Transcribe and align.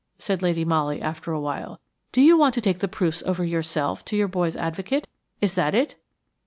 said 0.17 0.41
Lady 0.41 0.65
Molly 0.65 0.99
after 0.99 1.31
a 1.31 1.39
while. 1.39 1.79
"Do 2.11 2.23
you 2.23 2.35
want 2.35 2.55
to 2.55 2.59
take 2.61 2.79
the 2.79 2.87
proofs 2.87 3.21
over 3.27 3.43
yourself 3.45 4.03
to 4.05 4.17
your 4.17 4.27
boy's 4.27 4.55
advocate? 4.57 5.07
Is 5.41 5.53
that 5.53 5.75
it?" 5.75 5.95